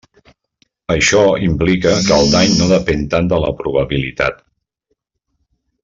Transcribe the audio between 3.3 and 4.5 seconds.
de la probabilitat.